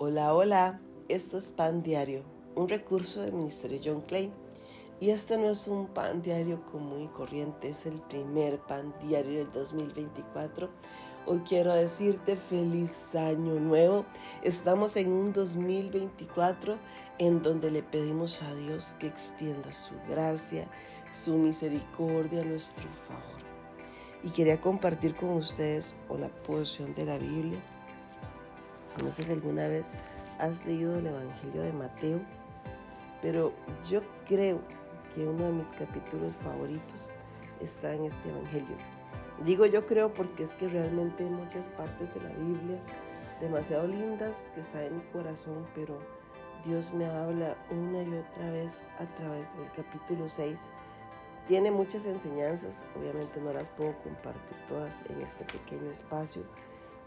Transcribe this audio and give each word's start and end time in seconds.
Hola, 0.00 0.32
hola, 0.32 0.80
esto 1.08 1.38
es 1.38 1.50
Pan 1.50 1.82
Diario, 1.82 2.22
un 2.54 2.68
recurso 2.68 3.20
del 3.20 3.32
Ministerio 3.32 3.80
John 3.84 4.00
Clay. 4.02 4.30
Y 5.00 5.10
este 5.10 5.36
no 5.36 5.50
es 5.50 5.66
un 5.66 5.88
pan 5.88 6.22
diario 6.22 6.64
común 6.70 7.02
y 7.02 7.08
corriente, 7.08 7.70
es 7.70 7.84
el 7.84 8.00
primer 8.02 8.60
pan 8.60 8.94
diario 9.02 9.38
del 9.40 9.50
2024. 9.50 10.68
Hoy 11.26 11.40
quiero 11.40 11.74
decirte 11.74 12.36
feliz 12.36 13.12
año 13.16 13.54
nuevo. 13.54 14.06
Estamos 14.44 14.96
en 14.96 15.08
un 15.10 15.32
2024 15.32 16.76
en 17.18 17.42
donde 17.42 17.72
le 17.72 17.82
pedimos 17.82 18.40
a 18.42 18.54
Dios 18.54 18.94
que 19.00 19.08
extienda 19.08 19.72
su 19.72 19.94
gracia, 20.08 20.68
su 21.12 21.32
misericordia 21.32 22.42
a 22.42 22.44
nuestro 22.44 22.86
favor. 23.08 23.42
Y 24.22 24.30
quería 24.30 24.60
compartir 24.60 25.16
con 25.16 25.30
ustedes 25.30 25.96
una 26.08 26.28
porción 26.28 26.94
de 26.94 27.04
la 27.04 27.18
Biblia 27.18 27.58
no 29.02 29.12
sé 29.12 29.22
si 29.22 29.32
alguna 29.32 29.68
vez 29.68 29.86
has 30.38 30.64
leído 30.66 30.98
el 30.98 31.06
Evangelio 31.06 31.62
de 31.62 31.72
Mateo, 31.72 32.20
pero 33.22 33.52
yo 33.88 34.00
creo 34.26 34.60
que 35.14 35.26
uno 35.26 35.44
de 35.44 35.52
mis 35.52 35.66
capítulos 35.68 36.32
favoritos 36.44 37.10
está 37.60 37.94
en 37.94 38.04
este 38.04 38.28
Evangelio. 38.28 38.76
Digo 39.44 39.66
yo 39.66 39.86
creo 39.86 40.12
porque 40.12 40.42
es 40.42 40.54
que 40.54 40.68
realmente 40.68 41.24
hay 41.24 41.30
muchas 41.30 41.66
partes 41.68 42.12
de 42.14 42.20
la 42.22 42.30
Biblia 42.30 42.78
demasiado 43.40 43.86
lindas 43.86 44.50
que 44.54 44.60
están 44.60 44.82
en 44.82 44.96
mi 44.96 45.02
corazón, 45.12 45.66
pero 45.74 45.98
Dios 46.64 46.92
me 46.92 47.06
habla 47.06 47.56
una 47.70 48.02
y 48.02 48.14
otra 48.14 48.50
vez 48.50 48.82
a 48.98 49.06
través 49.16 49.46
del 49.56 49.70
capítulo 49.76 50.28
6. 50.28 50.58
Tiene 51.46 51.70
muchas 51.70 52.04
enseñanzas, 52.04 52.84
obviamente 52.98 53.40
no 53.40 53.52
las 53.52 53.70
puedo 53.70 53.94
compartir 54.02 54.56
todas 54.68 55.00
en 55.08 55.22
este 55.22 55.44
pequeño 55.44 55.90
espacio, 55.90 56.42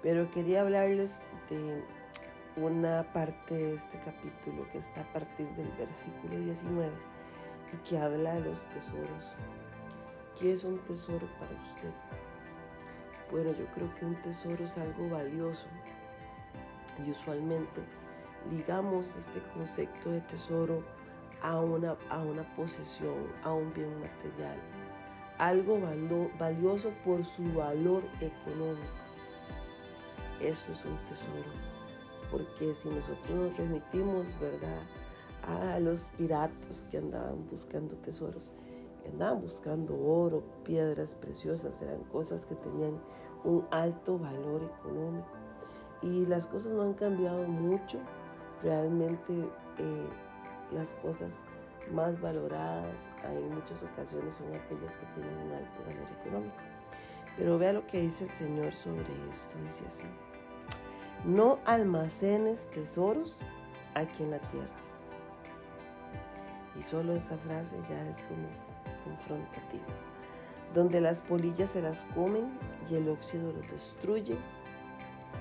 pero 0.02 0.30
quería 0.32 0.62
hablarles 0.62 1.22
de 1.50 1.84
una 2.56 3.04
parte 3.14 3.54
de 3.54 3.76
este 3.76 4.00
capítulo 4.00 4.68
que 4.72 4.80
está 4.80 5.02
a 5.02 5.14
partir 5.14 5.48
del 5.50 5.70
versículo 5.78 6.38
19 6.38 6.90
y 7.74 7.90
que 7.90 7.98
habla 7.98 8.34
de 8.34 8.42
los 8.42 8.62
tesoros. 8.70 9.36
¿Qué 10.40 10.52
es 10.52 10.64
un 10.64 10.80
tesoro 10.80 11.28
para 11.40 11.52
usted? 11.52 11.92
Bueno, 13.32 13.52
yo 13.52 13.66
creo 13.74 13.96
que 13.96 14.06
un 14.06 14.16
tesoro 14.22 14.64
es 14.66 14.78
algo 14.78 15.10
valioso 15.10 15.68
y 17.06 17.12
usualmente 17.12 17.82
ligamos 18.50 19.16
este 19.16 19.40
concepto 19.54 20.12
de 20.12 20.22
tesoro 20.22 20.84
a 21.42 21.60
una, 21.60 21.96
a 22.10 22.20
una 22.20 22.44
posesión, 22.56 23.16
a 23.44 23.54
un 23.54 23.74
bien 23.74 23.94
material, 23.94 24.58
algo 25.38 25.80
valioso 26.40 26.92
por 27.06 27.24
su 27.24 27.54
valor 27.54 28.04
económico. 28.20 29.11
Eso 30.42 30.72
es 30.72 30.84
un 30.86 30.98
tesoro. 31.08 31.52
Porque 32.32 32.74
si 32.74 32.90
nosotros 32.90 33.30
nos 33.30 33.58
remitimos, 33.58 34.28
¿verdad? 34.40 34.82
A 35.44 35.80
los 35.80 36.10
piratas 36.18 36.86
que 36.90 36.98
andaban 36.98 37.48
buscando 37.50 37.96
tesoros, 37.96 38.52
andaban 39.12 39.42
buscando 39.42 40.00
oro, 40.00 40.44
piedras 40.64 41.16
preciosas, 41.16 41.82
eran 41.82 42.02
cosas 42.06 42.46
que 42.46 42.56
tenían 42.56 43.00
un 43.44 43.66
alto 43.72 44.18
valor 44.18 44.62
económico. 44.80 45.28
Y 46.02 46.26
las 46.26 46.48
cosas 46.48 46.74
no 46.74 46.84
han 46.84 46.94
cambiado 46.94 47.48
mucho. 47.48 48.00
Realmente 48.64 49.34
eh, 49.78 50.08
las 50.74 50.94
cosas 50.96 51.44
más 51.94 52.20
valoradas 52.22 52.96
en 53.24 53.54
muchas 53.54 53.84
ocasiones 53.84 54.36
son 54.36 54.48
aquellas 54.48 54.96
que 54.98 55.06
tienen 55.14 55.38
un 55.46 55.52
alto 55.54 55.84
valor 55.86 56.08
económico. 56.22 56.56
Pero 57.38 57.58
vea 57.58 57.74
lo 57.74 57.86
que 57.88 58.02
dice 58.02 58.26
el 58.26 58.30
Señor 58.30 58.74
sobre 58.74 59.02
esto. 59.32 59.56
Dice 59.68 59.86
así. 59.88 60.31
No 61.26 61.60
almacenes 61.66 62.68
tesoros 62.72 63.42
aquí 63.94 64.24
en 64.24 64.32
la 64.32 64.40
tierra. 64.40 64.68
Y 66.80 66.82
solo 66.82 67.14
esta 67.16 67.38
frase 67.38 67.76
ya 67.88 68.02
es 68.10 68.18
como 68.24 68.48
confrontativa. 69.04 69.86
Donde 70.74 71.00
las 71.00 71.20
polillas 71.20 71.72
se 71.72 71.82
las 71.84 72.06
comen 72.16 72.58
y 72.90 72.96
el 72.96 73.08
óxido 73.08 73.52
los 73.52 73.70
destruye. 73.70 74.36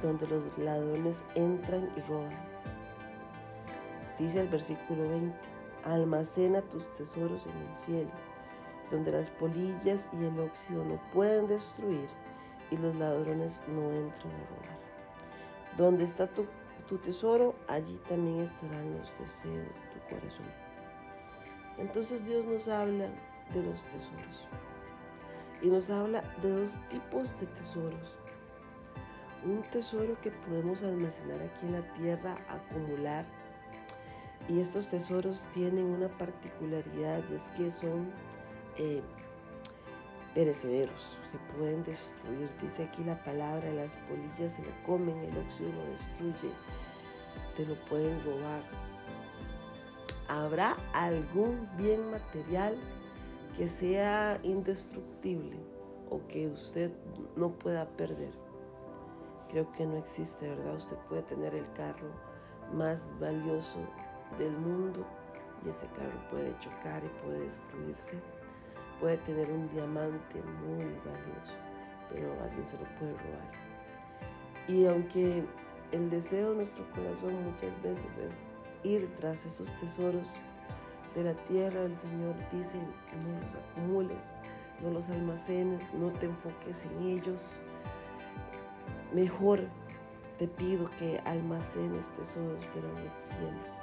Donde 0.03 0.27
los 0.27 0.45
ladrones 0.59 1.25
entran 1.35 1.89
y 1.97 2.01
roban. 2.03 2.33
Dice 4.19 4.41
el 4.41 4.49
versículo 4.49 5.09
20. 5.09 5.35
Almacena 5.85 6.61
tus 6.61 6.85
tesoros 6.99 7.47
en 7.47 7.57
el 7.57 7.75
cielo, 7.75 8.11
donde 8.91 9.13
las 9.13 9.31
polillas 9.31 10.11
y 10.13 10.25
el 10.25 10.39
óxido 10.41 10.85
no 10.85 11.01
pueden 11.15 11.47
destruir 11.47 12.07
y 12.71 12.77
los 12.77 12.95
ladrones 12.97 13.63
no 13.67 13.91
entran 13.91 14.31
a 14.31 14.45
robar. 14.51 14.90
Donde 15.77 16.05
está 16.05 16.27
tu, 16.27 16.47
tesoro, 16.99 17.55
allí 17.69 18.01
también 18.09 18.41
estarán 18.41 18.93
los 18.93 19.09
deseos 19.19 19.55
de 19.55 20.01
tu 20.01 20.09
corazón. 20.09 20.47
Entonces 21.79 22.25
Dios 22.27 22.47
nos 22.47 22.67
habla 22.69 23.07
de 23.55 23.63
los 23.63 23.85
tesoros. 23.85 24.47
Y 25.63 25.69
nos 25.69 25.89
habla 25.91 26.23
de 26.43 26.51
dos 26.51 26.79
tipos 26.89 27.39
de 27.39 27.47
tesoros. 27.47 28.15
Un 29.45 29.63
tesoro 29.71 30.21
que 30.21 30.31
podemos 30.31 30.83
almacenar 30.83 31.41
aquí 31.41 31.67
en 31.67 31.73
la 31.73 31.95
tierra, 31.95 32.37
acumular. 32.49 33.25
Y 34.49 34.59
estos 34.59 34.89
tesoros 34.89 35.47
tienen 35.55 35.85
una 35.85 36.09
particularidad, 36.09 37.23
es 37.33 37.51
que 37.51 37.71
son 37.71 38.11
eh, 38.77 39.03
perecederos, 40.41 41.19
se 41.31 41.37
pueden 41.55 41.85
destruir. 41.85 42.49
Dice 42.63 42.85
aquí 42.85 43.05
la 43.05 43.23
palabra, 43.25 43.71
las 43.75 43.95
polillas 44.09 44.55
se 44.55 44.63
lo 44.63 44.71
comen, 44.87 45.15
el 45.19 45.37
óxido 45.37 45.71
lo 45.71 45.93
destruye, 45.93 46.55
te 47.59 47.67
lo 47.67 47.75
pueden 47.91 48.25
robar. 48.25 48.63
¿Habrá 50.29 50.79
algún 50.95 51.69
bien 51.77 52.11
material 52.11 52.75
que 53.55 53.69
sea 53.69 54.41
indestructible 54.43 55.59
o 56.09 56.27
que 56.27 56.47
usted 56.47 56.91
no 57.37 57.51
pueda 57.51 57.85
perder? 57.85 58.33
Creo 59.51 59.71
que 59.73 59.85
no 59.85 59.99
existe, 59.99 60.49
¿verdad? 60.49 60.75
Usted 60.77 60.97
puede 61.11 61.23
tener 61.23 61.55
el 61.55 61.71
carro 61.75 62.09
más 62.73 63.11
valioso 63.21 63.81
del 64.39 64.53
mundo 64.53 65.05
y 65.67 65.69
ese 65.69 65.87
carro 65.89 66.19
puede 66.31 66.59
chocar 66.61 67.03
y 67.05 67.27
puede 67.27 67.41
destruirse 67.41 68.40
puede 69.01 69.17
tener 69.19 69.51
un 69.51 69.69
diamante 69.71 70.43
muy 70.67 70.85
valioso, 70.85 71.55
pero 72.11 72.31
alguien 72.43 72.65
se 72.65 72.77
lo 72.77 72.85
puede 72.99 73.13
robar. 73.13 73.61
Y 74.69 74.87
aunque 74.87 75.43
el 75.91 76.11
deseo 76.11 76.51
de 76.51 76.57
nuestro 76.57 76.85
corazón 76.91 77.35
muchas 77.45 77.83
veces 77.83 78.19
es 78.19 78.39
ir 78.85 79.09
tras 79.19 79.45
esos 79.47 79.69
tesoros 79.81 80.29
de 81.15 81.25
la 81.25 81.35
tierra, 81.35 81.83
el 81.83 81.97
Señor 81.97 82.35
dice, 82.53 82.79
no 82.79 83.41
los 83.43 83.55
acumules, 83.57 84.37
no 84.83 84.91
los 84.91 85.09
almacenes, 85.09 85.93
no 85.95 86.11
te 86.11 86.27
enfoques 86.27 86.85
en 86.85 87.09
ellos. 87.09 87.47
Mejor 89.13 89.61
te 90.39 90.47
pido 90.47 90.89
que 90.99 91.19
almacenes 91.25 92.07
tesoros, 92.17 92.65
pero 92.73 92.89
en 92.89 92.99
el 92.99 93.19
cielo. 93.19 93.81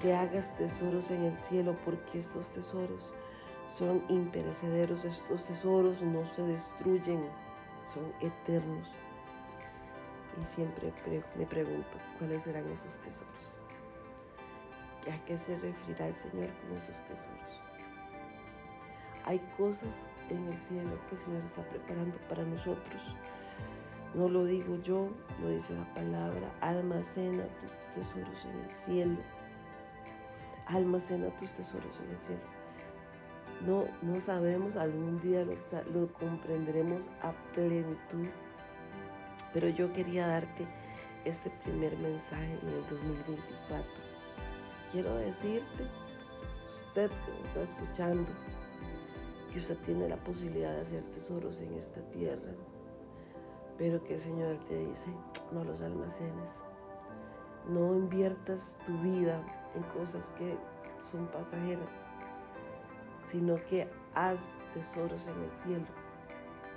Que 0.00 0.14
hagas 0.14 0.56
tesoros 0.56 1.10
en 1.10 1.24
el 1.24 1.36
cielo, 1.36 1.76
porque 1.84 2.18
estos 2.18 2.50
tesoros 2.50 3.12
son 3.78 4.02
imperecederos, 4.08 5.04
estos 5.04 5.44
tesoros 5.44 6.00
no 6.02 6.24
se 6.34 6.42
destruyen, 6.42 7.20
son 7.84 8.12
eternos. 8.20 8.88
Y 10.40 10.44
siempre 10.44 10.92
me 11.36 11.46
pregunto, 11.46 11.98
¿cuáles 12.18 12.42
serán 12.42 12.64
esos 12.70 12.98
tesoros? 12.98 13.58
¿A 15.12 15.24
qué 15.24 15.38
se 15.38 15.56
referirá 15.58 16.08
el 16.08 16.14
Señor 16.14 16.48
con 16.60 16.76
esos 16.76 16.96
tesoros? 17.04 17.60
Hay 19.24 19.40
cosas 19.56 20.08
en 20.30 20.46
el 20.46 20.56
cielo 20.56 20.90
que 21.08 21.16
el 21.16 21.22
Señor 21.22 21.44
está 21.44 21.62
preparando 21.62 22.16
para 22.28 22.44
nosotros. 22.44 23.02
No 24.14 24.28
lo 24.28 24.44
digo 24.44 24.80
yo, 24.82 25.10
lo 25.42 25.48
dice 25.50 25.74
la 25.74 25.94
palabra. 25.94 26.50
Almacena 26.60 27.44
tus 27.44 28.04
tesoros 28.04 28.44
en 28.44 28.70
el 28.70 28.76
cielo. 28.76 29.16
Almacena 30.66 31.28
tus 31.36 31.50
tesoros 31.52 31.92
en 32.04 32.10
el 32.10 32.20
cielo. 32.20 32.65
No, 33.66 33.84
no 34.00 34.20
sabemos, 34.20 34.76
algún 34.76 35.20
día 35.20 35.44
lo, 35.44 35.54
lo 35.92 36.12
comprenderemos 36.12 37.08
a 37.20 37.32
plenitud. 37.52 38.28
Pero 39.52 39.68
yo 39.70 39.92
quería 39.92 40.28
darte 40.28 40.64
este 41.24 41.50
primer 41.64 41.96
mensaje 41.98 42.58
en 42.62 42.68
el 42.68 42.86
2024. 42.88 43.84
Quiero 44.92 45.16
decirte, 45.16 45.84
usted 46.68 47.10
que 47.10 47.32
me 47.32 47.44
está 47.44 47.62
escuchando, 47.62 48.30
que 49.52 49.58
usted 49.58 49.76
tiene 49.78 50.08
la 50.08 50.16
posibilidad 50.16 50.72
de 50.72 50.82
hacer 50.82 51.02
tesoros 51.12 51.60
en 51.60 51.74
esta 51.74 52.00
tierra, 52.12 52.52
pero 53.76 54.04
que 54.04 54.14
el 54.14 54.20
Señor 54.20 54.58
te 54.68 54.78
dice, 54.78 55.10
no 55.50 55.64
los 55.64 55.80
almacenes. 55.80 56.50
No 57.68 57.96
inviertas 57.96 58.78
tu 58.86 58.96
vida 58.98 59.42
en 59.74 59.82
cosas 59.98 60.30
que 60.38 60.56
son 61.10 61.26
pasajeras 61.26 62.06
sino 63.26 63.56
que 63.68 63.88
haz 64.14 64.58
tesoros 64.72 65.26
en 65.26 65.42
el 65.42 65.50
cielo. 65.50 65.84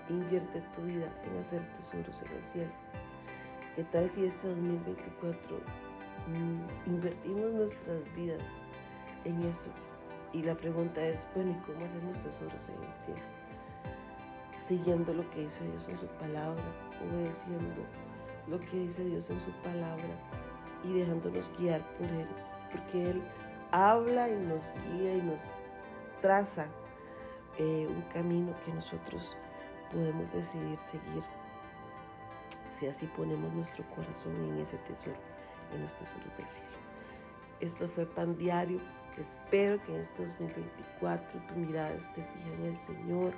Invierte 0.09 0.61
tu 0.75 0.81
vida 0.81 1.07
en 1.25 1.37
hacer 1.39 1.61
tesoros 1.73 2.21
en 2.23 2.37
el 2.37 2.43
cielo. 2.45 2.71
¿Qué 3.75 3.83
tal 3.83 4.09
si 4.09 4.25
este 4.25 4.47
2024 4.47 5.57
mm, 6.27 6.89
invertimos 6.89 7.51
nuestras 7.53 8.15
vidas 8.15 8.49
en 9.25 9.41
eso? 9.43 9.67
Y 10.33 10.41
la 10.41 10.55
pregunta 10.55 11.05
es, 11.05 11.25
bueno, 11.35 11.51
¿y 11.51 11.65
cómo 11.65 11.85
hacemos 11.85 12.17
tesoros 12.17 12.69
en 12.69 12.83
el 12.83 12.95
cielo? 12.95 13.21
Siguiendo 14.59 15.13
lo 15.13 15.29
que 15.31 15.41
dice 15.41 15.63
Dios 15.63 15.87
en 15.87 15.99
su 15.99 16.07
palabra, 16.07 16.63
obedeciendo 17.07 17.83
lo 18.47 18.59
que 18.59 18.77
dice 18.77 19.05
Dios 19.05 19.29
en 19.29 19.39
su 19.41 19.51
palabra 19.63 20.15
y 20.83 20.99
dejándonos 20.99 21.51
guiar 21.57 21.81
por 21.97 22.07
Él, 22.07 22.27
porque 22.71 23.11
Él 23.11 23.21
habla 23.71 24.29
y 24.29 24.35
nos 24.35 24.73
guía 24.91 25.15
y 25.15 25.21
nos 25.21 25.53
traza 26.21 26.67
eh, 27.57 27.87
un 27.89 28.01
camino 28.13 28.53
que 28.65 28.73
nosotros 28.73 29.35
podemos 29.91 30.31
decidir 30.31 30.79
seguir 30.79 31.23
si 32.71 32.87
así 32.87 33.07
ponemos 33.07 33.53
nuestro 33.53 33.83
corazón 33.95 34.33
en 34.49 34.59
ese 34.59 34.77
tesoro, 34.77 35.17
en 35.73 35.81
los 35.81 35.93
tesoros 35.95 36.37
del 36.37 36.49
cielo. 36.49 36.69
Esto 37.59 37.89
fue 37.89 38.05
Pan 38.05 38.37
Diario. 38.37 38.79
Espero 39.17 39.83
que 39.83 39.95
en 39.95 40.01
este 40.01 40.23
2024 40.23 41.41
tu 41.47 41.55
mirada 41.55 41.91
esté 41.93 42.23
fija 42.23 42.53
en 42.57 42.65
el 42.65 42.77
Señor. 42.77 43.33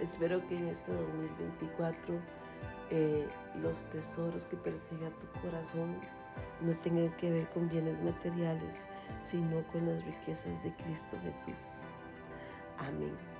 Espero 0.00 0.46
que 0.46 0.56
en 0.56 0.68
este 0.68 0.92
2024 0.92 1.98
eh, 2.90 3.26
los 3.60 3.84
tesoros 3.86 4.44
que 4.44 4.56
persiga 4.56 5.10
tu 5.10 5.40
corazón 5.40 5.96
no 6.60 6.72
tengan 6.84 7.10
que 7.16 7.30
ver 7.30 7.48
con 7.48 7.68
bienes 7.68 8.00
materiales, 8.02 8.84
sino 9.22 9.62
con 9.72 9.86
las 9.86 10.04
riquezas 10.04 10.62
de 10.62 10.72
Cristo 10.74 11.16
Jesús. 11.24 11.94
Amén. 12.78 13.37